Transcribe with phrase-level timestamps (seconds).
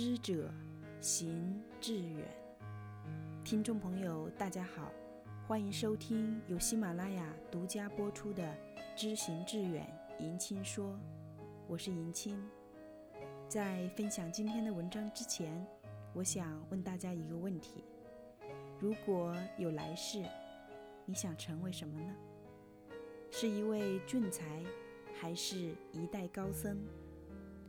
[0.00, 0.48] 知者
[1.00, 2.24] 行致远。
[3.42, 4.92] 听众朋友，大家好，
[5.44, 8.44] 欢迎收听由喜马拉雅独家播出的
[8.94, 9.84] 《知行致远》，
[10.22, 10.96] 迎亲说，
[11.66, 12.40] 我是迎亲。
[13.48, 15.66] 在分享今天的文章之前，
[16.14, 17.82] 我想问大家一个问题：
[18.78, 20.24] 如果有来世，
[21.06, 22.14] 你想成为什么呢？
[23.32, 24.62] 是一位俊才，
[25.20, 26.78] 还是一代高僧？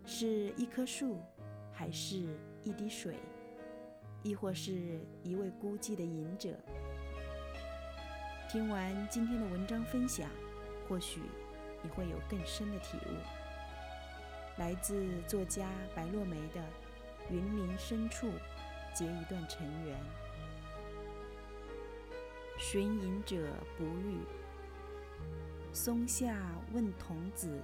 [0.06, 1.18] 是一棵树，
[1.80, 2.18] 还是
[2.62, 3.16] 一滴水？
[4.22, 6.50] 亦或是一位孤寂的隐者？
[8.50, 10.30] 听完今天的文章分享，
[10.90, 11.22] 或许
[11.82, 13.14] 你会有更深的体悟。
[14.58, 16.60] 来自作家白落梅的
[17.32, 18.30] 《云林深处
[18.94, 19.98] 结一段尘缘》。
[22.58, 23.38] 寻隐者
[23.78, 24.18] 不遇，
[25.72, 26.36] 松下
[26.74, 27.58] 问童子，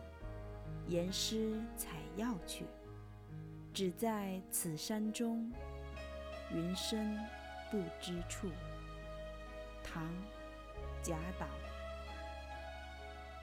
[0.87, 2.63] 言师采药去，
[3.75, 5.51] 只在此山中。
[6.53, 7.19] 云深
[7.69, 8.49] 不知处。
[9.83, 10.03] 唐·
[11.03, 11.45] 贾岛。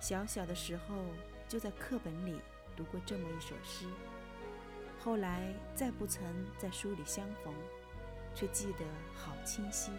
[0.00, 1.04] 小小的时候
[1.46, 2.40] 就在课本里
[2.74, 3.84] 读过这么一首诗，
[4.98, 6.24] 后来再不曾
[6.56, 7.52] 在书里相逢，
[8.34, 9.92] 却记得好清晰，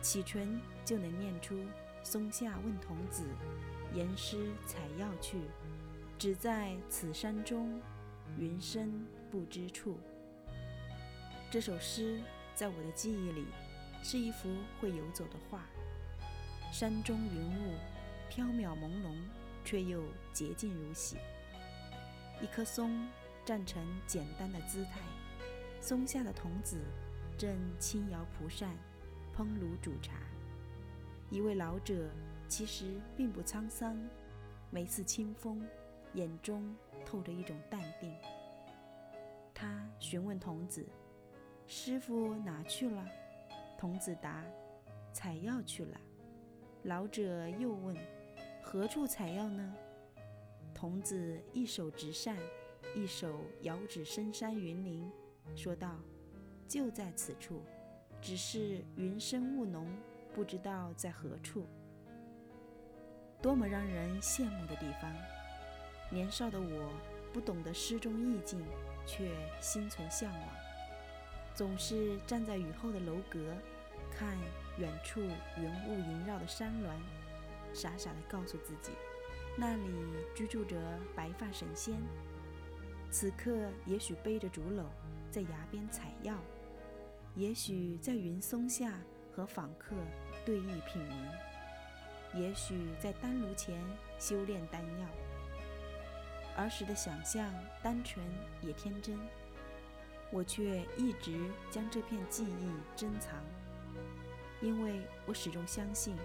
[0.00, 1.54] 启唇就能念出
[2.02, 3.24] “松下问童子，
[3.92, 5.42] 言师采药去，
[6.18, 7.78] 只在此山中，
[8.38, 9.98] 云深不知处。”
[11.50, 12.20] 这首诗
[12.54, 13.46] 在我的记忆里
[14.02, 14.48] 是一幅
[14.80, 15.64] 会游走的画，
[16.72, 17.74] 山中云雾
[18.28, 19.16] 飘渺朦胧，
[19.64, 21.16] 却又洁净如洗。
[22.40, 23.08] 一棵松
[23.44, 25.00] 站成简单的姿态，
[25.80, 26.78] 松下的童子
[27.36, 28.70] 正轻摇蒲扇，
[29.36, 30.12] 烹炉煮茶。
[31.30, 32.10] 一位老者
[32.48, 33.96] 其实并不沧桑，
[34.70, 35.66] 每次清风，
[36.14, 38.14] 眼中透着一种淡定。
[39.54, 40.86] 他询问童子。
[41.66, 43.06] 师傅哪去了？
[43.78, 44.44] 童子答
[45.14, 46.00] ：“采药去了。”
[46.82, 47.96] 老者又问
[48.60, 49.72] ：“何处采药呢？”
[50.74, 52.36] 童子一手执扇，
[52.96, 55.08] 一手遥指深山云林，
[55.54, 56.00] 说道
[56.66, 57.62] ：“就在此处，
[58.20, 59.86] 只是云深雾浓，
[60.34, 61.68] 不知道在何处。”
[63.40, 65.14] 多么让人羡慕的地方！
[66.10, 66.92] 年少的我
[67.32, 68.62] 不懂得诗中意境，
[69.06, 70.48] 却心存向往。
[71.54, 73.54] 总是站在雨后的楼阁，
[74.10, 74.36] 看
[74.78, 76.90] 远处云雾萦绕的山峦，
[77.72, 78.92] 傻傻地告诉自己，
[79.56, 79.92] 那里
[80.34, 80.76] 居住着
[81.14, 81.94] 白发神仙。
[83.10, 84.84] 此刻也许背着竹篓
[85.30, 86.36] 在崖边采药，
[87.34, 89.00] 也许在云松下
[89.32, 89.94] 和访客
[90.44, 93.80] 对弈品茗，也许在丹炉前
[94.18, 95.06] 修炼丹药。
[96.60, 98.24] 儿时的想象单纯
[98.62, 99.18] 也天真。
[100.32, 103.34] 我却一直将这片记忆珍藏，
[104.60, 106.16] 因为我始终相信，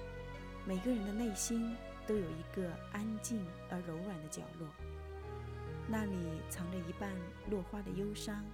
[0.63, 1.75] 每个人的内心
[2.05, 4.67] 都有一个安静而柔软的角落，
[5.87, 6.15] 那里
[6.51, 7.11] 藏着一半
[7.49, 8.45] 落花的忧伤，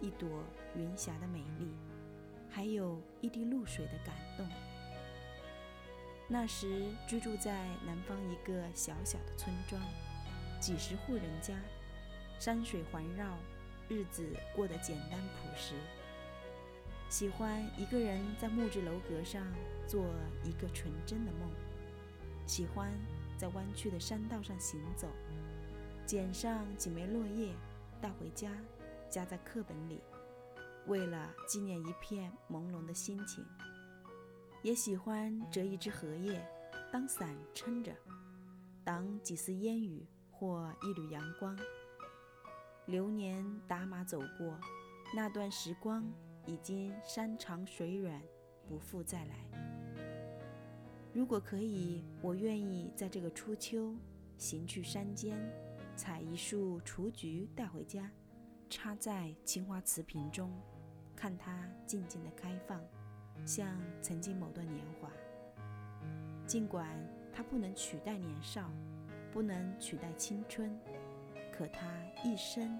[0.00, 0.28] 一朵
[0.74, 1.72] 云霞的美丽，
[2.50, 4.44] 还有一滴露水的感动。
[6.26, 9.80] 那时居住在南方一个小小的村庄，
[10.60, 11.54] 几十户人家，
[12.38, 13.36] 山水环绕。
[13.90, 14.22] 日子
[14.54, 15.72] 过得简单朴实，
[17.08, 19.50] 喜欢一个人在木质楼阁上
[19.86, 20.04] 做
[20.44, 21.50] 一个纯真的梦，
[22.44, 22.92] 喜欢
[23.38, 25.08] 在弯曲的山道上行走，
[26.04, 27.54] 捡上几枚落叶
[27.98, 28.52] 带回家，
[29.08, 30.02] 夹在课本里，
[30.86, 33.42] 为了纪念一片朦胧的心情。
[34.60, 36.46] 也喜欢折一枝荷叶
[36.92, 37.96] 当伞撑着，
[38.84, 40.06] 挡几丝烟雨
[40.38, 41.58] 或一缕阳光。
[42.86, 44.58] 流年打马走过，
[45.14, 46.04] 那段时光
[46.46, 48.22] 已经山长水远，
[48.66, 49.34] 不复再来。
[51.12, 53.94] 如果可以，我愿意在这个初秋，
[54.36, 55.38] 行去山间，
[55.96, 58.10] 采一束雏菊带回家，
[58.70, 60.50] 插在青花瓷瓶中，
[61.16, 62.80] 看它静静的开放，
[63.44, 65.10] 像曾经某段年华。
[66.46, 66.86] 尽管
[67.32, 68.70] 它不能取代年少，
[69.38, 70.76] 不能取代青春。
[71.52, 71.86] 可它
[72.24, 72.76] 一生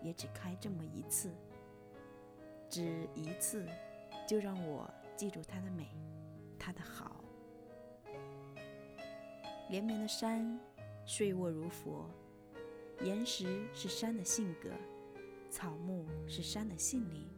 [0.00, 1.32] 也只开这么一次，
[2.70, 3.66] 只一次，
[4.24, 5.88] 就让我记住它的美，
[6.60, 7.24] 它的好。
[9.68, 10.56] 连绵的山，
[11.04, 12.08] 睡卧如佛，
[13.00, 14.70] 岩石是山的性格，
[15.50, 17.28] 草木是山的性灵，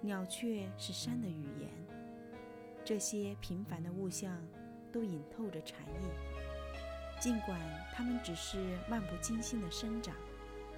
[0.00, 1.68] 鸟雀是山的语言。
[2.86, 4.42] 这些平凡的物象，
[4.90, 6.41] 都隐透着禅意。
[7.22, 7.56] 尽管
[7.94, 8.58] 它们只是
[8.88, 10.12] 漫不经心的生长，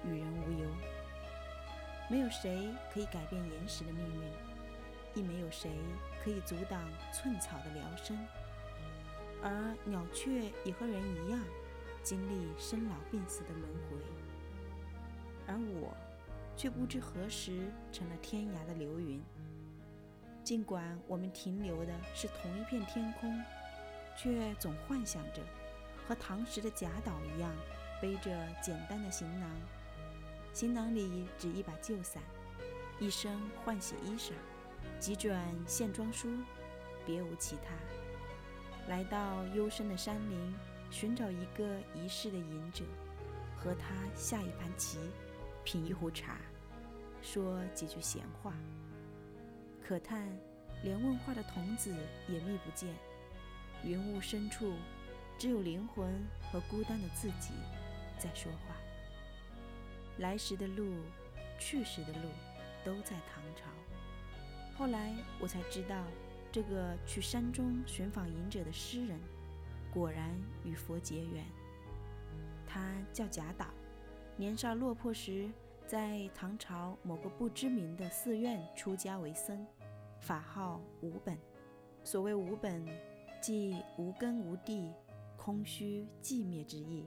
[0.05, 0.69] 与人无尤，
[2.07, 4.31] 没有谁可以改变岩石的命运，
[5.15, 5.71] 亦没有谁
[6.23, 8.15] 可以阻挡寸草的疗生。
[9.41, 11.41] 而鸟雀也和人一样，
[12.03, 13.97] 经历生老病死的轮回，
[15.47, 15.97] 而我
[16.55, 19.19] 却不知何时成了天涯的流云。
[20.43, 23.43] 尽管我们停留的是同一片天空，
[24.15, 25.41] 却总幻想着
[26.07, 27.51] 和唐时的贾岛一样，
[28.01, 28.31] 背着
[28.61, 29.49] 简单的行囊，
[30.53, 32.21] 行囊里只一把旧伞，
[32.99, 34.31] 一身换洗衣裳，
[34.99, 36.29] 几卷线装书，
[37.05, 37.73] 别无其他。
[38.87, 40.53] 来到幽深的山林，
[40.91, 42.83] 寻找一个遗世的隐者，
[43.57, 44.99] 和他下一盘棋，
[45.63, 46.37] 品一壶茶，
[47.21, 48.53] 说几句闲话。
[49.83, 50.29] 可叹，
[50.83, 51.91] 连问话的童子
[52.27, 52.93] 也觅不见。
[53.83, 54.73] 云雾深处，
[55.37, 57.53] 只有灵魂和孤单的自己
[58.17, 58.75] 在说话。
[60.17, 60.95] 来时的路，
[61.59, 62.29] 去时的路，
[62.83, 63.65] 都在唐朝。
[64.77, 66.03] 后来我才知道。
[66.51, 69.19] 这个去山中寻访隐者的诗人，
[69.93, 70.33] 果然
[70.63, 71.43] 与佛结缘。
[72.65, 73.65] 他叫贾岛，
[74.37, 75.49] 年少落魄时，
[75.85, 79.67] 在唐朝某个不知名的寺院出家为僧，
[80.21, 81.37] 法号无本。
[82.05, 82.87] 所谓无本，
[83.41, 84.93] 即无根无地、
[85.45, 87.05] 空虚寂灭之意。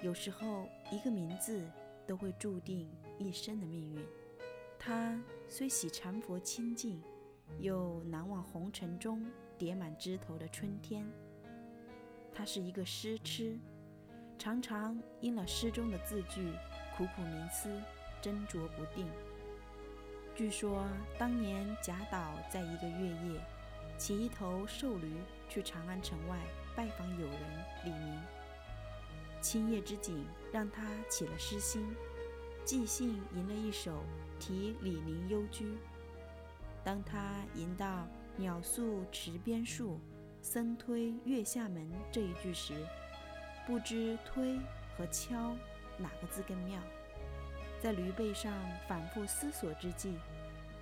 [0.00, 1.68] 有时候，一个名字
[2.06, 2.88] 都会注定
[3.18, 4.06] 一生的命运。
[4.78, 7.02] 他虽喜禅佛清净。
[7.60, 9.24] 又难忘红尘中
[9.56, 11.06] 叠满枝头的春天。
[12.34, 13.56] 他是一个诗痴，
[14.36, 16.52] 常常因了诗中的字句
[16.96, 17.70] 苦苦冥思，
[18.20, 19.08] 斟酌不定。
[20.34, 20.84] 据说
[21.16, 23.40] 当年贾岛在一个月夜，
[23.98, 25.16] 骑一头瘦驴
[25.48, 26.38] 去长安城外
[26.74, 28.20] 拜访友人李明。
[29.40, 31.86] 青叶之景让他起了诗心，
[32.64, 34.02] 即兴吟了一首
[34.38, 35.76] 题李宁幽居。
[36.84, 38.06] 当他吟到
[38.36, 40.00] “鸟宿池边树，
[40.42, 42.74] 僧推月下门”这一句时，
[43.66, 44.58] 不知“推”
[44.96, 45.56] 和“敲”
[45.96, 46.80] 哪个字更妙。
[47.80, 48.52] 在驴背上
[48.88, 50.16] 反复思索之际，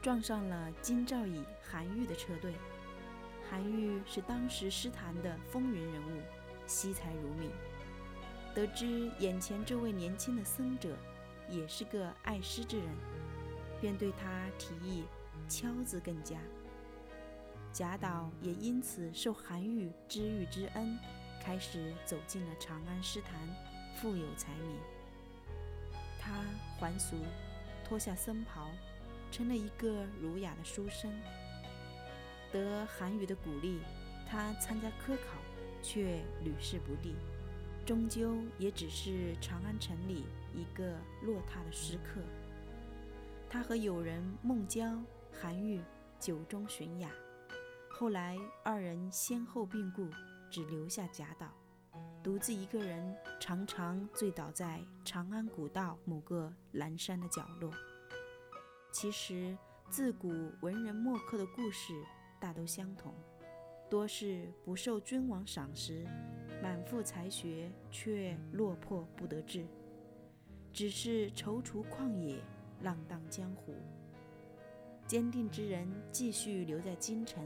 [0.01, 2.55] 撞上了金兆尹韩愈的车队。
[3.49, 6.23] 韩愈是当时诗坛的风云人物，
[6.67, 7.51] 惜才如命。
[8.55, 10.97] 得知眼前这位年轻的僧者
[11.49, 12.89] 也是个爱诗之人，
[13.81, 15.05] 便对他提议。
[15.47, 16.39] 敲字更佳，
[17.71, 20.99] 贾岛也因此受韩愈知遇之恩，
[21.39, 23.39] 开始走进了长安诗坛，
[23.95, 24.79] 富有才名。
[26.19, 26.33] 他
[26.81, 27.17] 还俗，
[27.87, 28.71] 脱下僧袍，
[29.31, 31.13] 成了一个儒雅的书生。
[32.55, 33.81] 得韩愈的鼓励，
[34.31, 35.39] 他参加科考，
[35.83, 37.17] 却屡试不第，
[37.85, 40.25] 终究也只是长安城里
[40.55, 42.21] 一个落拓的诗客。
[43.51, 45.03] 他和友人孟郊。
[45.37, 45.83] 韩愈
[46.21, 47.11] 酒中寻雅，
[47.91, 50.09] 后来二人先后病故，
[50.49, 51.53] 只留下贾岛，
[52.23, 57.69] 独自一个人，常常醉倒在长安古道某个阑珊的角落。
[58.93, 59.59] 其实，
[59.91, 61.93] 自古文人墨客的故事
[62.45, 63.11] 大都相同，
[63.89, 66.05] 多是不受君王赏识，
[66.63, 69.65] 满腹才学却落魄不得志，
[70.71, 72.37] 只是踌躇旷野，
[72.83, 73.73] 浪荡江湖。
[75.07, 77.43] 坚定之人继续留在京城，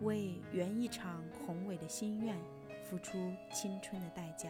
[0.00, 2.34] 为圆一场宏伟的心愿
[2.82, 3.18] 付出
[3.52, 4.48] 青春的代价；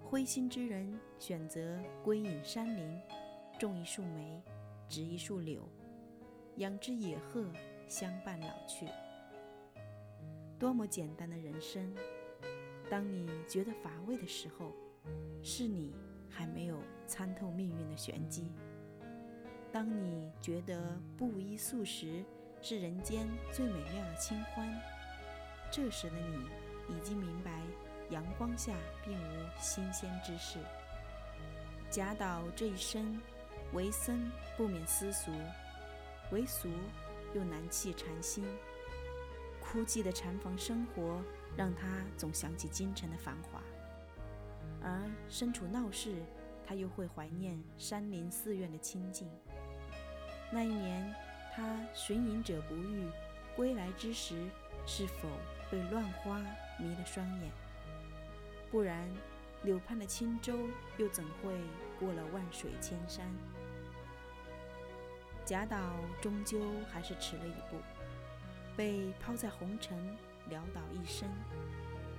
[0.00, 2.98] 灰心之人选择归隐山林，
[3.58, 4.42] 种一树梅，
[4.88, 5.68] 植一树柳，
[6.56, 7.52] 养只野鹤
[7.88, 8.88] 相伴老去。
[10.58, 11.94] 多么简单的人生！
[12.90, 14.72] 当你觉得乏味的时候，
[15.42, 15.94] 是你
[16.28, 18.52] 还没有参透命运的玄机。
[19.72, 22.24] 当你觉得布衣素食
[22.62, 24.68] 是人间最美妙的清欢，
[25.70, 27.60] 这时的你已经明白，
[28.10, 28.72] 阳光下
[29.04, 30.58] 并无新鲜之事。
[31.90, 33.20] 贾岛这一生
[33.72, 35.32] 为僧不免思俗，
[36.30, 36.68] 为俗
[37.34, 38.46] 又难弃禅心。
[39.60, 41.22] 枯寂的禅房生活
[41.56, 43.60] 让他总想起京城的繁华，
[44.80, 46.22] 而身处闹市，
[46.64, 49.28] 他又会怀念山林寺院的清静。
[50.52, 51.12] 那一年，
[51.54, 53.08] 他寻隐者不遇，
[53.56, 54.48] 归来之时，
[54.86, 55.28] 是否
[55.70, 56.38] 被乱花
[56.78, 57.50] 迷了双眼？
[58.70, 59.08] 不然，
[59.62, 60.56] 柳畔的轻舟
[60.98, 61.52] 又怎会
[61.98, 63.26] 过了万水千山？
[65.44, 65.76] 贾岛
[66.22, 66.58] 终究
[66.90, 67.76] 还是迟了一步，
[68.74, 70.16] 被抛在红尘，
[70.50, 71.28] 潦倒一生，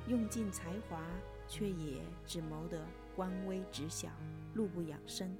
[0.07, 1.01] 用尽才华，
[1.47, 4.09] 却也只谋得官微职小，
[4.53, 5.35] 路不养生。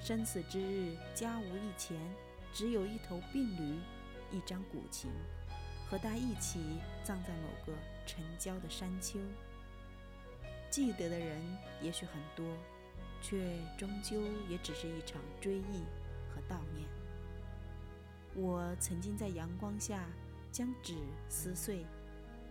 [0.00, 1.98] 生死之日，家无一钱，
[2.52, 3.80] 只有一头病驴，
[4.30, 5.10] 一张古琴，
[5.90, 6.60] 和他一起
[7.02, 7.72] 葬在某个
[8.06, 9.18] 城郊的山丘。
[10.70, 11.42] 记得的人
[11.80, 12.46] 也许很多，
[13.20, 14.16] 却终究
[14.48, 15.84] 也只是一场追忆
[16.34, 16.88] 和悼念。
[18.34, 20.08] 我曾经在阳光下
[20.50, 20.96] 将纸
[21.28, 21.84] 撕碎，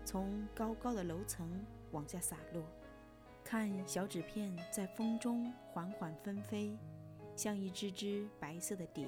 [0.06, 1.50] 从高高的楼层
[1.92, 2.64] 往下洒落。
[3.44, 6.78] 看小纸片在风中缓缓纷飞，
[7.36, 9.08] 像一只只白色的蝶，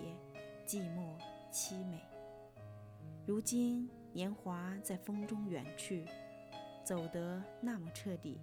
[0.65, 1.15] 寂寞
[1.51, 2.01] 凄美。
[3.25, 6.06] 如今年华在风中远去，
[6.84, 8.42] 走得那么彻底，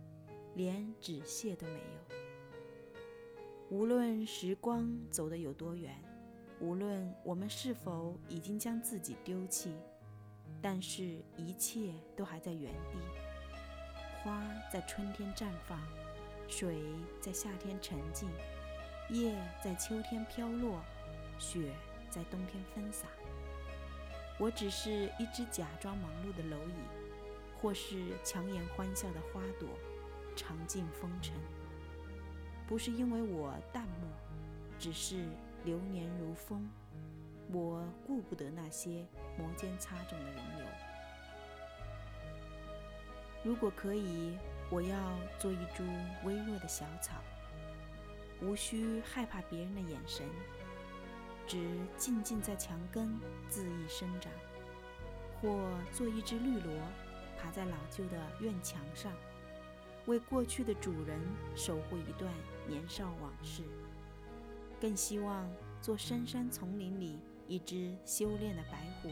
[0.54, 2.16] 连纸屑都没有。
[3.68, 5.94] 无论时光走得有多远，
[6.60, 9.74] 无论我们是否已经将自己丢弃，
[10.60, 11.02] 但是
[11.34, 12.98] 一切都还在原地。
[14.22, 15.80] 花在春天绽放，
[16.46, 16.82] 水
[17.18, 18.28] 在夏天沉静，
[19.08, 20.82] 叶在秋天飘落，
[21.38, 21.72] 雪
[22.10, 23.06] 在冬天分洒。
[24.38, 26.74] 我只是一只假装忙碌的蝼蚁，
[27.58, 29.66] 或是强颜欢笑的花朵，
[30.36, 31.34] 尝尽风尘。
[32.68, 34.10] 不是因为我淡漠，
[34.78, 35.24] 只是
[35.64, 36.68] 流年如风，
[37.52, 40.66] 我顾不得那些摩肩擦踵的人流。
[43.42, 44.36] 如果可以，
[44.70, 44.96] 我要
[45.38, 45.84] 做一株
[46.24, 47.22] 微弱的小草，
[48.40, 50.26] 无需害怕别人的眼神，
[51.46, 53.18] 只静静在墙根
[53.50, 54.30] 恣意生长；
[55.40, 56.72] 或做一只绿萝，
[57.38, 59.12] 爬在老旧的院墙上，
[60.06, 61.20] 为过去的主人
[61.54, 62.32] 守护一段
[62.66, 63.62] 年少往事。
[64.80, 65.48] 更希望
[65.82, 69.10] 做深山丛林里一只修炼的白狐。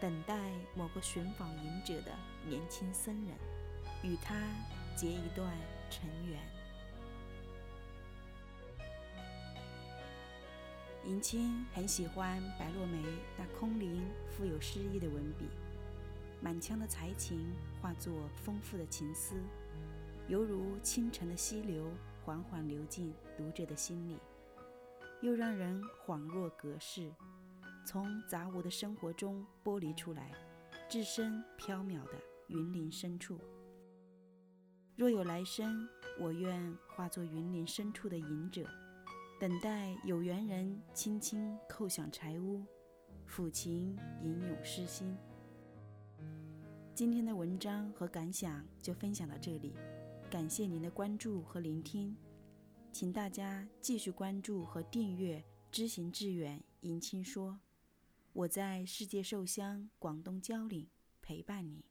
[0.00, 2.12] 等待某个寻访隐者的
[2.46, 3.34] 年轻僧人，
[4.02, 4.34] 与他
[4.94, 5.50] 结一段
[5.88, 6.38] 尘缘。
[11.06, 13.00] 迎亲很喜欢白落梅
[13.38, 15.46] 那空灵、富有诗意的文笔，
[16.42, 18.12] 满腔的才情化作
[18.44, 19.36] 丰富的情思，
[20.28, 21.88] 犹如清晨的溪流，
[22.24, 24.18] 缓缓流进读者的心里，
[25.20, 27.12] 又让人恍若隔世。
[27.84, 30.32] 从杂物的生活中剥离出来，
[30.88, 32.12] 置身缥缈的
[32.48, 33.38] 云林深处。
[34.96, 38.66] 若有来生，我愿化作云林深处的隐者，
[39.38, 42.64] 等待有缘人轻轻叩响柴屋，
[43.28, 45.16] 抚琴吟咏诗心。
[46.94, 49.74] 今天的文章和感想就分享到这里，
[50.30, 52.16] 感谢您的关注和聆听，
[52.98, 57.60] 请大家继续关注和订阅“知行致远”迎亲说。
[58.32, 60.88] 我在世界寿乡广东蕉岭
[61.20, 61.84] 陪伴你。